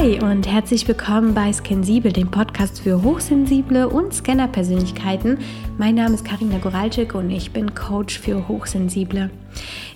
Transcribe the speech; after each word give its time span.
Hi 0.00 0.18
und 0.18 0.48
herzlich 0.48 0.88
willkommen 0.88 1.34
bei 1.34 1.52
Scansibel, 1.52 2.10
dem 2.10 2.30
Podcast 2.30 2.80
für 2.80 3.02
hochsensible 3.02 3.86
und 3.86 4.14
Scanner-Persönlichkeiten. 4.14 5.36
Mein 5.76 5.96
Name 5.96 6.14
ist 6.14 6.24
Karina 6.24 6.56
Goralczyk 6.56 7.14
und 7.14 7.28
ich 7.28 7.50
bin 7.50 7.74
Coach 7.74 8.18
für 8.18 8.48
Hochsensible. 8.48 9.28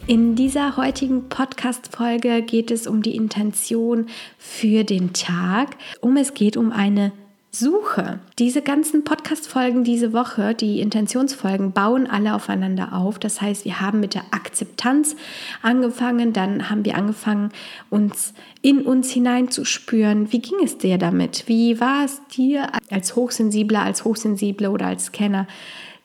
In 0.07 0.35
dieser 0.35 0.77
heutigen 0.77 1.31
Podcast-Folge 1.31 2.43
geht 2.43 2.71
es 2.71 2.87
um 2.87 3.01
die 3.01 3.17
Intention 3.17 4.09
für 4.37 4.85
den 4.85 5.15
Tag. 5.15 5.71
Um 6.03 6.19
es 6.19 6.35
geht 6.35 6.59
um 6.59 6.71
eine 6.71 7.13
Suche. 7.55 8.19
Diese 8.41 8.63
ganzen 8.63 9.05
Podcast-Folgen 9.05 9.85
diese 9.85 10.13
Woche, 10.13 10.55
die 10.55 10.81
Intentionsfolgen, 10.81 11.71
bauen 11.71 12.09
alle 12.09 12.35
aufeinander 12.35 12.93
auf. 12.93 13.21
Das 13.21 13.41
heißt, 13.41 13.65
wir 13.65 13.81
haben 13.81 14.01
mit 14.01 14.15
der 14.15 14.25
Akzeptanz 14.33 15.15
angefangen, 15.63 16.33
dann 16.33 16.69
haben 16.69 16.85
wir 16.85 16.97
angefangen, 16.97 17.53
uns 17.91 18.35
in 18.61 18.83
uns 18.83 19.13
hineinzuspüren. 19.13 20.33
Wie 20.33 20.41
ging 20.41 20.59
es 20.65 20.79
dir 20.79 20.99
damit? 20.99 21.45
Wie 21.47 21.79
war 21.79 22.05
es 22.05 22.21
dir 22.37 22.73
als 22.91 23.15
Hochsensibler, 23.15 23.83
als 23.83 24.05
Hochsensible 24.05 24.69
oder 24.69 24.87
als 24.87 25.07
Scanner 25.07 25.47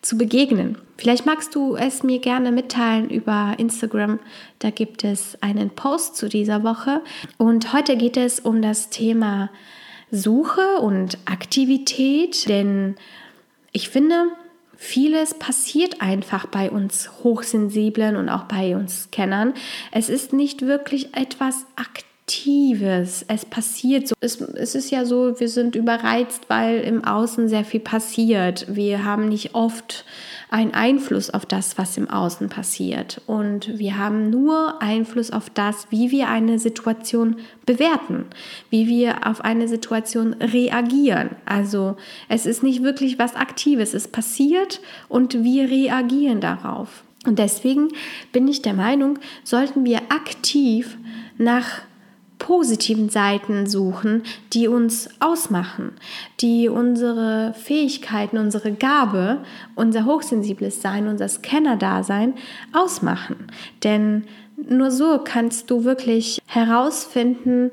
zu 0.03 0.19
begegnen? 0.19 0.77
Vielleicht 0.97 1.25
magst 1.25 1.55
du 1.55 1.75
es 1.75 2.03
mir 2.03 2.19
gerne 2.19 2.51
mitteilen 2.51 3.09
über 3.09 3.55
Instagram. 3.57 4.19
Da 4.59 4.69
gibt 4.69 5.03
es 5.03 5.35
einen 5.41 5.71
Post 5.71 6.15
zu 6.15 6.29
dieser 6.29 6.63
Woche. 6.63 7.01
Und 7.39 7.73
heute 7.73 7.97
geht 7.97 8.17
es 8.17 8.39
um 8.39 8.61
das 8.61 8.91
Thema 8.91 9.49
Suche 10.11 10.79
und 10.81 11.17
Aktivität, 11.25 12.47
denn 12.49 12.95
ich 13.71 13.89
finde, 13.89 14.25
vieles 14.75 15.33
passiert 15.33 16.01
einfach 16.01 16.47
bei 16.47 16.71
uns 16.71 17.09
Hochsensiblen 17.23 18.15
und 18.15 18.29
auch 18.29 18.43
bei 18.43 18.75
uns 18.75 19.03
Scannern. 19.03 19.53
Es 19.91 20.09
ist 20.09 20.33
nicht 20.33 20.61
wirklich 20.61 21.15
etwas 21.15 21.65
Aktives. 22.29 23.25
Es 23.27 23.43
passiert 23.43 24.07
so. 24.07 24.13
Es, 24.19 24.39
es 24.39 24.75
ist 24.75 24.91
ja 24.91 25.03
so, 25.03 25.39
wir 25.39 25.49
sind 25.49 25.75
überreizt, 25.75 26.43
weil 26.47 26.81
im 26.81 27.03
Außen 27.03 27.49
sehr 27.49 27.65
viel 27.65 27.79
passiert. 27.79 28.67
Wir 28.69 29.03
haben 29.03 29.29
nicht 29.29 29.55
oft 29.55 30.05
einen 30.51 30.75
Einfluss 30.75 31.31
auf 31.31 31.47
das, 31.47 31.79
was 31.79 31.97
im 31.97 32.07
Außen 32.07 32.47
passiert. 32.49 33.19
Und 33.25 33.79
wir 33.79 33.97
haben 33.97 34.29
nur 34.29 34.79
Einfluss 34.79 35.31
auf 35.31 35.49
das, 35.49 35.87
wie 35.89 36.11
wir 36.11 36.29
eine 36.29 36.59
Situation 36.59 37.37
bewerten, 37.65 38.25
wie 38.69 38.87
wir 38.87 39.25
auf 39.27 39.41
eine 39.41 39.67
Situation 39.67 40.33
reagieren. 40.33 41.31
Also 41.45 41.97
es 42.27 42.45
ist 42.45 42.61
nicht 42.61 42.83
wirklich 42.83 43.17
was 43.17 43.35
Aktives, 43.35 43.95
es 43.95 44.07
passiert 44.07 44.81
und 45.07 45.43
wir 45.43 45.67
reagieren 45.67 46.41
darauf. 46.41 47.03
Und 47.25 47.39
deswegen 47.39 47.89
bin 48.31 48.47
ich 48.47 48.61
der 48.61 48.75
Meinung, 48.75 49.17
sollten 49.43 49.83
wir 49.83 49.97
aktiv 50.09 50.95
nach 51.39 51.88
positiven 52.39 53.09
Seiten 53.09 53.67
suchen, 53.67 54.23
die 54.53 54.67
uns 54.67 55.09
ausmachen, 55.19 55.91
die 56.39 56.69
unsere 56.69 57.53
Fähigkeiten, 57.53 58.37
unsere 58.37 58.71
Gabe, 58.71 59.43
unser 59.75 60.05
hochsensibles 60.05 60.81
Sein, 60.81 61.07
unser 61.07 61.27
Scanner-Dasein 61.27 62.33
ausmachen. 62.73 63.47
Denn 63.83 64.23
nur 64.57 64.89
so 64.89 65.19
kannst 65.23 65.69
du 65.69 65.83
wirklich 65.83 66.41
herausfinden, 66.47 67.71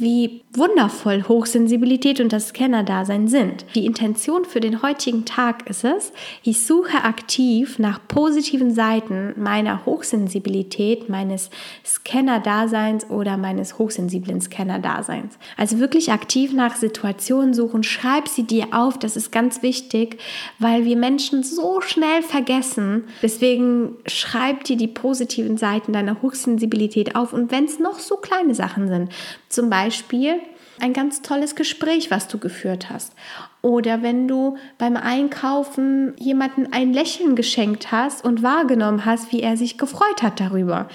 wie 0.00 0.42
wundervoll 0.52 1.24
Hochsensibilität 1.28 2.20
und 2.20 2.32
das 2.32 2.48
Scanner-Dasein 2.48 3.28
sind. 3.28 3.66
Die 3.74 3.84
Intention 3.84 4.44
für 4.44 4.60
den 4.60 4.82
heutigen 4.82 5.24
Tag 5.26 5.68
ist 5.68 5.84
es, 5.84 6.12
ich 6.42 6.64
suche 6.64 7.04
aktiv 7.04 7.78
nach 7.78 8.00
positiven 8.08 8.74
Seiten 8.74 9.34
meiner 9.36 9.84
Hochsensibilität, 9.84 11.08
meines 11.08 11.50
Scanner-Daseins 11.84 13.10
oder 13.10 13.36
meines 13.36 13.78
hochsensiblen 13.78 14.40
Scanner-Daseins. 14.40 15.38
Also 15.56 15.78
wirklich 15.78 16.10
aktiv 16.10 16.52
nach 16.52 16.76
Situationen 16.76 17.52
suchen, 17.52 17.82
schreib 17.82 18.26
sie 18.26 18.44
dir 18.44 18.68
auf, 18.72 18.98
das 18.98 19.16
ist 19.16 19.30
ganz 19.30 19.62
wichtig, 19.62 20.18
weil 20.58 20.86
wir 20.86 20.96
Menschen 20.96 21.42
so 21.42 21.80
schnell 21.82 22.22
vergessen. 22.22 23.04
Deswegen 23.22 23.96
schreib 24.06 24.64
dir 24.64 24.76
die 24.76 24.88
positiven 24.88 25.58
Seiten 25.58 25.92
deiner 25.92 26.22
Hochsensibilität 26.22 27.14
auf 27.16 27.34
und 27.34 27.52
wenn 27.52 27.66
es 27.66 27.78
noch 27.78 27.98
so 27.98 28.16
kleine 28.16 28.54
Sachen 28.54 28.88
sind, 28.88 29.12
zum 29.48 29.68
Beispiel 29.68 29.89
ein 30.80 30.92
ganz 30.92 31.22
tolles 31.22 31.54
Gespräch, 31.54 32.10
was 32.10 32.28
du 32.28 32.38
geführt 32.38 32.90
hast. 32.90 33.14
Oder 33.62 34.02
wenn 34.02 34.26
du 34.26 34.56
beim 34.78 34.96
Einkaufen 34.96 36.14
jemanden 36.18 36.72
ein 36.72 36.92
Lächeln 36.92 37.36
geschenkt 37.36 37.92
hast 37.92 38.24
und 38.24 38.42
wahrgenommen 38.42 39.04
hast, 39.04 39.32
wie 39.32 39.42
er 39.42 39.56
sich 39.56 39.78
gefreut 39.78 40.22
hat 40.22 40.40
darüber. 40.40 40.88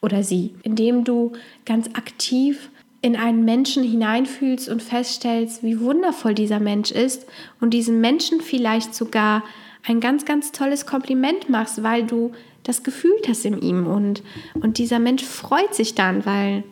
Oder 0.00 0.22
sie. 0.22 0.54
Indem 0.62 1.04
du 1.04 1.32
ganz 1.64 1.88
aktiv 1.94 2.70
in 3.00 3.16
einen 3.16 3.44
Menschen 3.44 3.82
hineinfühlst 3.82 4.68
und 4.68 4.82
feststellst, 4.82 5.62
wie 5.62 5.80
wundervoll 5.80 6.34
dieser 6.34 6.60
Mensch 6.60 6.90
ist 6.92 7.26
und 7.60 7.70
diesem 7.70 8.00
Menschen 8.00 8.40
vielleicht 8.40 8.94
sogar 8.94 9.42
ein 9.84 9.98
ganz, 9.98 10.24
ganz 10.24 10.52
tolles 10.52 10.86
Kompliment 10.86 11.50
machst, 11.50 11.82
weil 11.82 12.04
du 12.04 12.32
das 12.62 12.84
gefühlt 12.84 13.26
hast 13.28 13.44
in 13.44 13.60
ihm 13.60 13.88
und, 13.88 14.22
und 14.54 14.78
dieser 14.78 15.00
Mensch 15.00 15.24
freut 15.24 15.74
sich 15.74 15.96
dann, 15.96 16.24
weil 16.24 16.62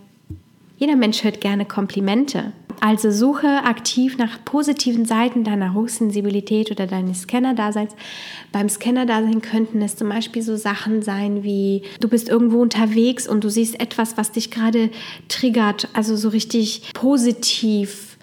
jeder 0.80 0.96
Mensch 0.96 1.22
hört 1.24 1.42
gerne 1.42 1.66
Komplimente. 1.66 2.52
Also 2.80 3.10
suche 3.10 3.64
aktiv 3.64 4.16
nach 4.16 4.42
positiven 4.46 5.04
Seiten 5.04 5.44
deiner 5.44 5.74
Hochsensibilität 5.74 6.70
oder 6.70 6.86
deines 6.86 7.22
Scanner-Daseins. 7.22 7.94
Beim 8.50 8.70
Scanner-Dasein 8.70 9.42
könnten 9.42 9.82
es 9.82 9.96
zum 9.96 10.08
Beispiel 10.08 10.40
so 10.40 10.56
Sachen 10.56 11.02
sein 11.02 11.44
wie, 11.44 11.82
du 12.00 12.08
bist 12.08 12.30
irgendwo 12.30 12.62
unterwegs 12.62 13.28
und 13.28 13.44
du 13.44 13.50
siehst 13.50 13.78
etwas, 13.78 14.16
was 14.16 14.32
dich 14.32 14.50
gerade 14.50 14.88
triggert, 15.28 15.88
also 15.92 16.16
so 16.16 16.30
richtig 16.30 16.90
positiv 16.94 18.16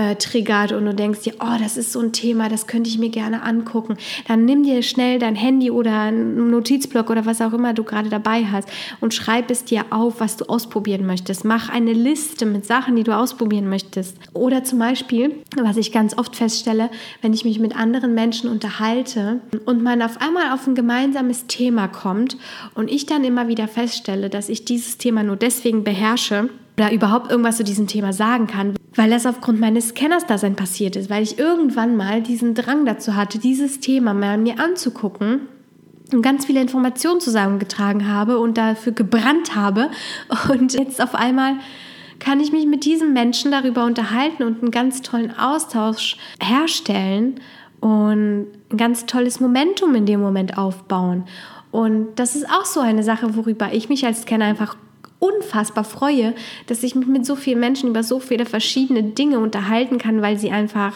äh, 0.00 0.16
triggert 0.16 0.72
und 0.72 0.86
du 0.86 0.94
denkst 0.94 1.20
dir, 1.20 1.34
oh, 1.40 1.58
das 1.60 1.76
ist 1.76 1.92
so 1.92 2.00
ein 2.00 2.12
Thema, 2.12 2.48
das 2.48 2.66
könnte 2.66 2.88
ich 2.88 2.98
mir 2.98 3.10
gerne 3.10 3.42
angucken, 3.42 3.98
dann 4.26 4.46
nimm 4.46 4.62
dir 4.62 4.82
schnell 4.82 5.18
dein 5.18 5.34
Handy 5.34 5.70
oder 5.70 6.00
einen 6.00 6.50
Notizblock 6.50 7.10
oder 7.10 7.26
was 7.26 7.42
auch 7.42 7.52
immer 7.52 7.74
du 7.74 7.84
gerade 7.84 8.08
dabei 8.08 8.46
hast 8.46 8.68
und 9.00 9.12
schreib 9.12 9.50
es 9.50 9.64
dir 9.64 9.84
auf, 9.90 10.20
was 10.20 10.38
du 10.38 10.46
ausprobieren 10.46 11.04
möchtest. 11.04 11.44
Mach 11.44 11.68
eine 11.68 11.92
Liste 11.92 12.46
mit 12.46 12.64
Sachen, 12.64 12.96
die 12.96 13.02
du 13.02 13.14
ausprobieren 13.14 13.68
möchtest. 13.68 14.16
Oder 14.32 14.64
zum 14.64 14.78
Beispiel, 14.78 15.34
was 15.62 15.76
ich 15.76 15.92
ganz 15.92 16.16
oft 16.16 16.34
feststelle, 16.34 16.88
wenn 17.20 17.34
ich 17.34 17.44
mich 17.44 17.58
mit 17.58 17.76
anderen 17.76 18.14
Menschen 18.14 18.48
unterhalte 18.48 19.40
und 19.66 19.82
man 19.82 20.00
auf 20.00 20.18
einmal 20.22 20.54
auf 20.54 20.66
ein 20.66 20.74
gemeinsames 20.74 21.46
Thema 21.46 21.88
kommt 21.88 22.38
und 22.74 22.90
ich 22.90 23.04
dann 23.04 23.22
immer 23.22 23.48
wieder 23.48 23.68
feststelle, 23.68 24.30
dass 24.30 24.48
ich 24.48 24.64
dieses 24.64 24.96
Thema 24.96 25.22
nur 25.22 25.36
deswegen 25.36 25.84
beherrsche, 25.84 26.48
oder 26.80 26.92
überhaupt 26.92 27.30
irgendwas 27.30 27.58
zu 27.58 27.64
diesem 27.64 27.86
Thema 27.86 28.14
sagen 28.14 28.46
kann, 28.46 28.74
weil 28.94 29.10
das 29.10 29.26
aufgrund 29.26 29.60
meines 29.60 29.90
Scanners-Dasein 29.90 30.56
passiert 30.56 30.96
ist, 30.96 31.10
weil 31.10 31.22
ich 31.22 31.38
irgendwann 31.38 31.94
mal 31.94 32.22
diesen 32.22 32.54
Drang 32.54 32.86
dazu 32.86 33.14
hatte, 33.14 33.38
dieses 33.38 33.80
Thema 33.80 34.14
mal 34.14 34.38
mir 34.38 34.58
anzugucken 34.58 35.42
und 36.10 36.22
ganz 36.22 36.46
viele 36.46 36.62
Informationen 36.62 37.20
zusammengetragen 37.20 38.08
habe 38.08 38.38
und 38.38 38.56
dafür 38.56 38.92
gebrannt 38.92 39.54
habe. 39.54 39.90
Und 40.50 40.72
jetzt 40.72 41.02
auf 41.02 41.14
einmal 41.14 41.56
kann 42.18 42.40
ich 42.40 42.50
mich 42.50 42.66
mit 42.66 42.86
diesem 42.86 43.12
Menschen 43.12 43.50
darüber 43.50 43.84
unterhalten 43.84 44.42
und 44.42 44.62
einen 44.62 44.70
ganz 44.70 45.02
tollen 45.02 45.36
Austausch 45.38 46.16
herstellen 46.42 47.40
und 47.80 48.46
ein 48.70 48.76
ganz 48.76 49.04
tolles 49.04 49.38
Momentum 49.38 49.94
in 49.94 50.06
dem 50.06 50.20
Moment 50.20 50.56
aufbauen. 50.56 51.24
Und 51.70 52.08
das 52.16 52.34
ist 52.36 52.48
auch 52.48 52.64
so 52.64 52.80
eine 52.80 53.02
Sache, 53.02 53.36
worüber 53.36 53.72
ich 53.72 53.90
mich 53.90 54.04
als 54.06 54.22
Scanner 54.22 54.46
einfach 54.46 54.76
unfassbar 55.20 55.84
freue, 55.84 56.34
dass 56.66 56.82
ich 56.82 56.96
mich 56.96 57.06
mit 57.06 57.24
so 57.24 57.36
vielen 57.36 57.60
Menschen 57.60 57.90
über 57.90 58.02
so 58.02 58.18
viele 58.18 58.46
verschiedene 58.46 59.04
Dinge 59.04 59.38
unterhalten 59.38 59.98
kann, 59.98 60.22
weil 60.22 60.36
sie 60.38 60.50
einfach 60.50 60.94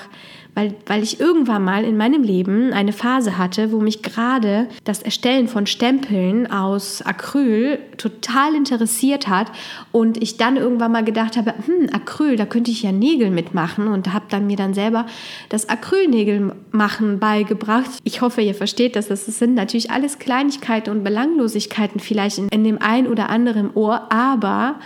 weil, 0.55 0.75
weil 0.87 1.03
ich 1.03 1.21
irgendwann 1.21 1.65
mal 1.65 1.85
in 1.85 1.97
meinem 1.97 2.23
Leben 2.23 2.73
eine 2.73 2.93
Phase 2.93 3.39
hatte, 3.39 3.73
wo 3.73 3.81
mich 3.81 4.03
gerade 4.03 4.69
das 4.85 5.03
Erstellen 5.03 5.49
von 5.49 5.67
Stempeln 5.67 6.51
aus 6.51 7.03
Acryl 7.03 7.79
total 7.97 8.55
interessiert 8.55 9.29
hat 9.29 9.51
und 9.91 10.23
ich 10.23 10.37
dann 10.37 10.57
irgendwann 10.57 10.93
mal 10.93 11.05
gedacht 11.05 11.37
habe, 11.37 11.55
hm, 11.67 11.89
Acryl, 11.93 12.37
da 12.37 12.47
könnte 12.47 12.71
ich 12.71 12.83
ja 12.83 12.93
Nägel 12.93 13.31
mitmachen 13.31 13.89
und 13.89 14.13
habe 14.13 14.27
dann 14.29 14.47
mir 14.47 14.57
dann 14.57 14.75
selber 14.75 15.07
das 15.49 15.69
Acrylnägel 15.69 16.55
machen 16.71 17.19
beigebracht. 17.19 17.91
Ich 18.05 18.21
hoffe, 18.21 18.41
ihr 18.41 18.55
versteht 18.55 18.97
das. 18.97 19.09
Das 19.09 19.27
sind 19.27 19.55
natürlich 19.55 19.91
alles 19.91 20.19
Kleinigkeiten 20.19 20.91
und 20.91 21.03
Belanglosigkeiten 21.03 22.01
vielleicht 22.01 22.39
in, 22.39 22.49
in 22.49 22.65
dem 22.65 22.81
ein 22.81 23.09
oder 23.09 23.29
anderen 23.29 23.75
Ohr, 23.75 24.13
aber 24.13 24.77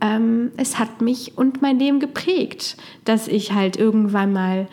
ähm, 0.00 0.50
es 0.56 0.78
hat 0.78 1.00
mich 1.00 1.38
und 1.38 1.62
mein 1.62 1.78
Leben 1.78 2.00
geprägt, 2.00 2.76
dass 3.04 3.28
ich 3.28 3.52
halt 3.52 3.76
irgendwann 3.76 4.32
mal 4.32 4.68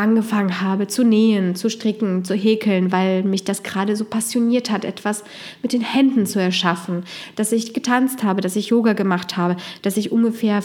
angefangen 0.00 0.60
habe 0.60 0.86
zu 0.86 1.04
nähen, 1.04 1.54
zu 1.54 1.68
stricken, 1.70 2.24
zu 2.24 2.34
häkeln, 2.34 2.92
weil 2.92 3.22
mich 3.22 3.44
das 3.44 3.62
gerade 3.62 3.96
so 3.96 4.04
passioniert 4.04 4.70
hat, 4.70 4.84
etwas 4.84 5.24
mit 5.62 5.72
den 5.72 5.82
Händen 5.82 6.26
zu 6.26 6.40
erschaffen, 6.40 7.04
dass 7.36 7.52
ich 7.52 7.74
getanzt 7.74 8.22
habe, 8.22 8.40
dass 8.40 8.56
ich 8.56 8.68
Yoga 8.68 8.94
gemacht 8.94 9.36
habe, 9.36 9.56
dass 9.82 9.96
ich 9.96 10.12
ungefähr 10.12 10.62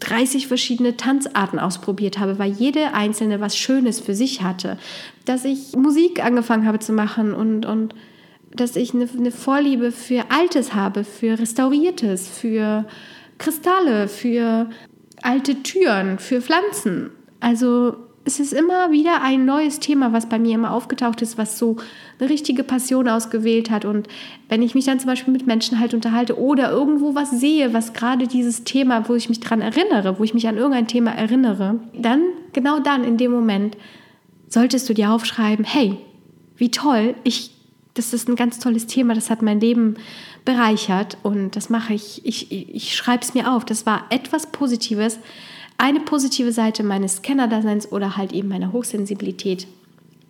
30 0.00 0.46
verschiedene 0.46 0.96
Tanzarten 0.96 1.58
ausprobiert 1.58 2.18
habe, 2.18 2.38
weil 2.38 2.52
jede 2.52 2.94
einzelne 2.94 3.40
was 3.40 3.56
Schönes 3.56 4.00
für 4.00 4.14
sich 4.14 4.42
hatte, 4.42 4.78
dass 5.24 5.44
ich 5.44 5.74
Musik 5.74 6.24
angefangen 6.24 6.66
habe 6.66 6.78
zu 6.78 6.92
machen 6.92 7.32
und, 7.32 7.66
und 7.66 7.94
dass 8.54 8.76
ich 8.76 8.94
eine, 8.94 9.08
eine 9.16 9.32
Vorliebe 9.32 9.92
für 9.92 10.24
Altes 10.30 10.74
habe, 10.74 11.04
für 11.04 11.38
Restauriertes, 11.38 12.28
für 12.28 12.86
Kristalle, 13.38 14.08
für 14.08 14.68
alte 15.22 15.62
Türen 15.62 16.18
für 16.18 16.40
Pflanzen. 16.40 17.10
Also 17.40 17.96
es 18.26 18.40
ist 18.40 18.52
immer 18.52 18.90
wieder 18.90 19.22
ein 19.22 19.44
neues 19.44 19.78
Thema, 19.78 20.12
was 20.12 20.28
bei 20.28 20.40
mir 20.40 20.56
immer 20.56 20.72
aufgetaucht 20.72 21.22
ist, 21.22 21.38
was 21.38 21.58
so 21.58 21.76
eine 22.18 22.28
richtige 22.28 22.64
Passion 22.64 23.08
ausgewählt 23.08 23.70
hat. 23.70 23.84
Und 23.84 24.08
wenn 24.48 24.62
ich 24.62 24.74
mich 24.74 24.84
dann 24.84 24.98
zum 24.98 25.06
Beispiel 25.06 25.32
mit 25.32 25.46
Menschen 25.46 25.78
halt 25.78 25.94
unterhalte 25.94 26.36
oder 26.36 26.72
irgendwo 26.72 27.14
was 27.14 27.30
sehe, 27.30 27.72
was 27.72 27.92
gerade 27.92 28.26
dieses 28.26 28.64
Thema, 28.64 29.08
wo 29.08 29.14
ich 29.14 29.28
mich 29.28 29.38
dran 29.38 29.60
erinnere, 29.60 30.18
wo 30.18 30.24
ich 30.24 30.34
mich 30.34 30.48
an 30.48 30.56
irgendein 30.56 30.88
Thema 30.88 31.12
erinnere, 31.12 31.78
dann, 31.96 32.22
genau 32.52 32.80
dann, 32.80 33.04
in 33.04 33.16
dem 33.16 33.30
Moment, 33.30 33.76
solltest 34.48 34.88
du 34.88 34.94
dir 34.94 35.12
aufschreiben, 35.12 35.64
hey, 35.64 35.96
wie 36.56 36.72
toll, 36.72 37.14
ich, 37.22 37.52
das 37.94 38.12
ist 38.12 38.28
ein 38.28 38.36
ganz 38.36 38.58
tolles 38.58 38.88
Thema, 38.88 39.14
das 39.14 39.30
hat 39.30 39.40
mein 39.40 39.60
Leben 39.60 39.94
bereichert 40.44 41.16
und 41.22 41.54
das 41.54 41.70
mache 41.70 41.94
ich, 41.94 42.26
ich, 42.26 42.50
ich 42.50 42.96
schreibe 42.96 43.22
es 43.22 43.34
mir 43.34 43.52
auf. 43.52 43.64
Das 43.64 43.86
war 43.86 44.06
etwas 44.10 44.46
Positives, 44.46 45.20
eine 45.78 46.00
positive 46.00 46.52
Seite 46.52 46.82
meines 46.82 47.16
Scanner-Daseins 47.16 47.92
oder 47.92 48.16
halt 48.16 48.32
eben 48.32 48.48
meiner 48.48 48.72
Hochsensibilität, 48.72 49.66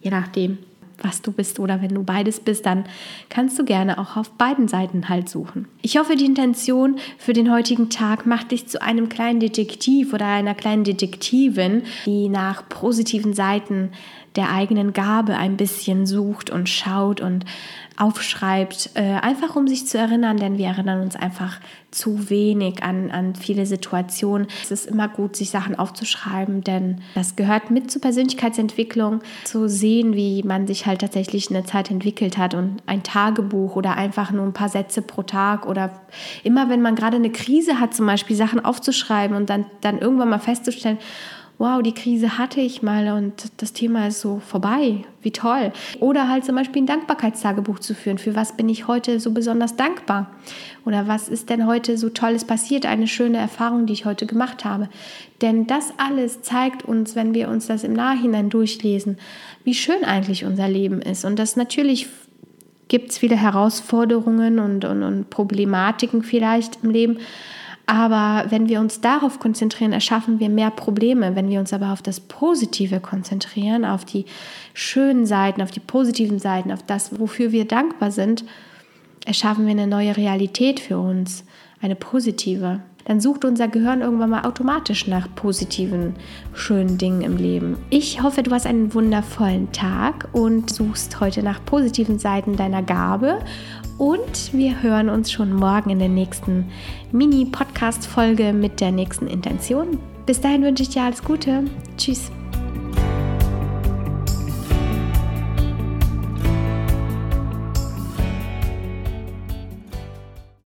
je 0.00 0.10
nachdem, 0.10 0.58
was 1.02 1.22
du 1.22 1.32
bist 1.32 1.60
oder 1.60 1.82
wenn 1.82 1.94
du 1.94 2.02
beides 2.02 2.40
bist, 2.40 2.66
dann 2.66 2.84
kannst 3.28 3.58
du 3.58 3.64
gerne 3.64 3.98
auch 3.98 4.16
auf 4.16 4.30
beiden 4.30 4.68
Seiten 4.68 5.08
halt 5.08 5.28
suchen. 5.28 5.68
Ich 5.82 5.98
hoffe, 5.98 6.16
die 6.16 6.24
Intention 6.24 6.96
für 7.18 7.32
den 7.32 7.52
heutigen 7.52 7.90
Tag 7.90 8.26
macht 8.26 8.50
dich 8.50 8.68
zu 8.68 8.80
einem 8.80 9.08
kleinen 9.08 9.40
Detektiv 9.40 10.12
oder 10.12 10.26
einer 10.26 10.54
kleinen 10.54 10.84
Detektivin, 10.84 11.82
die 12.06 12.28
nach 12.28 12.68
positiven 12.68 13.34
Seiten 13.34 13.90
der 14.36 14.52
eigenen 14.52 14.92
Gabe 14.92 15.36
ein 15.36 15.56
bisschen 15.56 16.06
sucht 16.06 16.50
und 16.50 16.68
schaut 16.68 17.20
und 17.20 17.44
aufschreibt, 17.96 18.90
äh, 18.94 19.00
einfach 19.00 19.56
um 19.56 19.66
sich 19.66 19.86
zu 19.86 19.98
erinnern, 19.98 20.36
denn 20.36 20.58
wir 20.58 20.66
erinnern 20.66 21.00
uns 21.00 21.16
einfach 21.16 21.60
zu 21.90 22.28
wenig 22.28 22.82
an, 22.82 23.10
an 23.10 23.34
viele 23.34 23.64
Situationen. 23.64 24.48
Es 24.62 24.70
ist 24.70 24.86
immer 24.86 25.08
gut, 25.08 25.34
sich 25.34 25.48
Sachen 25.48 25.78
aufzuschreiben, 25.78 26.62
denn 26.62 27.00
das 27.14 27.36
gehört 27.36 27.70
mit 27.70 27.90
zur 27.90 28.02
Persönlichkeitsentwicklung, 28.02 29.20
zu 29.44 29.68
sehen, 29.68 30.14
wie 30.14 30.42
man 30.42 30.66
sich 30.66 30.85
halt 30.86 31.00
tatsächlich 31.00 31.50
eine 31.50 31.64
Zeit 31.64 31.90
entwickelt 31.90 32.38
hat 32.38 32.54
und 32.54 32.82
ein 32.86 33.02
Tagebuch 33.02 33.76
oder 33.76 33.96
einfach 33.96 34.30
nur 34.30 34.44
ein 34.44 34.52
paar 34.52 34.68
Sätze 34.68 35.02
pro 35.02 35.22
Tag 35.22 35.66
oder 35.66 35.90
immer, 36.44 36.68
wenn 36.68 36.82
man 36.82 36.94
gerade 36.94 37.16
eine 37.16 37.30
Krise 37.30 37.80
hat, 37.80 37.94
zum 37.94 38.06
Beispiel 38.06 38.36
Sachen 38.36 38.64
aufzuschreiben 38.64 39.36
und 39.36 39.50
dann, 39.50 39.66
dann 39.80 39.98
irgendwann 39.98 40.28
mal 40.28 40.38
festzustellen, 40.38 40.98
wow, 41.58 41.82
die 41.82 41.94
Krise 41.94 42.36
hatte 42.36 42.60
ich 42.60 42.82
mal 42.82 43.16
und 43.16 43.50
das 43.56 43.72
Thema 43.72 44.08
ist 44.08 44.20
so 44.20 44.40
vorbei, 44.40 45.04
wie 45.22 45.30
toll. 45.30 45.72
Oder 46.00 46.28
halt 46.28 46.44
zum 46.44 46.54
Beispiel 46.54 46.82
ein 46.82 46.86
Dankbarkeitstagebuch 46.86 47.78
zu 47.78 47.94
führen, 47.94 48.18
für 48.18 48.34
was 48.34 48.56
bin 48.56 48.68
ich 48.68 48.88
heute 48.88 49.20
so 49.20 49.30
besonders 49.30 49.74
dankbar? 49.74 50.30
Oder 50.84 51.08
was 51.08 51.28
ist 51.28 51.48
denn 51.48 51.66
heute 51.66 51.96
so 51.96 52.10
tolles 52.10 52.44
passiert, 52.44 52.84
eine 52.84 53.06
schöne 53.06 53.38
Erfahrung, 53.38 53.86
die 53.86 53.94
ich 53.94 54.04
heute 54.04 54.26
gemacht 54.26 54.64
habe? 54.64 54.88
Denn 55.40 55.66
das 55.66 55.94
alles 55.96 56.42
zeigt 56.42 56.84
uns, 56.84 57.16
wenn 57.16 57.32
wir 57.32 57.48
uns 57.48 57.66
das 57.66 57.84
im 57.84 57.94
Nachhinein 57.94 58.50
durchlesen, 58.50 59.18
wie 59.64 59.74
schön 59.74 60.04
eigentlich 60.04 60.44
unser 60.44 60.68
Leben 60.68 61.00
ist. 61.00 61.24
Und 61.24 61.38
das 61.38 61.56
natürlich 61.56 62.06
gibt 62.88 63.10
es 63.10 63.18
viele 63.18 63.36
Herausforderungen 63.36 64.58
und, 64.58 64.84
und, 64.84 65.02
und 65.02 65.30
Problematiken 65.30 66.22
vielleicht 66.22 66.84
im 66.84 66.90
Leben. 66.90 67.18
Aber 67.86 68.50
wenn 68.50 68.68
wir 68.68 68.80
uns 68.80 69.00
darauf 69.00 69.38
konzentrieren, 69.38 69.92
erschaffen 69.92 70.40
wir 70.40 70.48
mehr 70.48 70.70
Probleme. 70.72 71.36
Wenn 71.36 71.48
wir 71.48 71.60
uns 71.60 71.72
aber 71.72 71.92
auf 71.92 72.02
das 72.02 72.18
Positive 72.18 72.98
konzentrieren, 72.98 73.84
auf 73.84 74.04
die 74.04 74.24
schönen 74.74 75.24
Seiten, 75.24 75.62
auf 75.62 75.70
die 75.70 75.80
positiven 75.80 76.40
Seiten, 76.40 76.72
auf 76.72 76.82
das, 76.82 77.18
wofür 77.20 77.52
wir 77.52 77.64
dankbar 77.64 78.10
sind, 78.10 78.44
erschaffen 79.24 79.66
wir 79.66 79.70
eine 79.70 79.86
neue 79.86 80.16
Realität 80.16 80.80
für 80.80 80.98
uns, 80.98 81.44
eine 81.80 81.96
positive. 81.96 82.80
Dann 83.06 83.20
sucht 83.20 83.44
unser 83.44 83.68
Gehirn 83.68 84.00
irgendwann 84.00 84.30
mal 84.30 84.44
automatisch 84.44 85.06
nach 85.06 85.32
positiven, 85.36 86.14
schönen 86.52 86.98
Dingen 86.98 87.22
im 87.22 87.36
Leben. 87.36 87.78
Ich 87.88 88.20
hoffe, 88.20 88.42
du 88.42 88.50
hast 88.50 88.66
einen 88.66 88.92
wundervollen 88.94 89.70
Tag 89.70 90.28
und 90.32 90.70
suchst 90.70 91.20
heute 91.20 91.44
nach 91.44 91.64
positiven 91.64 92.18
Seiten 92.18 92.56
deiner 92.56 92.82
Gabe 92.82 93.38
und 93.98 94.52
wir 94.52 94.82
hören 94.82 95.08
uns 95.08 95.30
schon 95.30 95.52
morgen 95.52 95.90
in 95.90 96.00
der 96.00 96.08
nächsten 96.08 96.66
Mini-Podcast-Folge 97.12 98.52
mit 98.52 98.80
der 98.80 98.90
nächsten 98.90 99.28
Intention. 99.28 100.00
Bis 100.26 100.40
dahin 100.40 100.62
wünsche 100.62 100.82
ich 100.82 100.88
dir 100.88 101.02
alles 101.02 101.22
Gute. 101.22 101.62
Tschüss. 101.96 102.32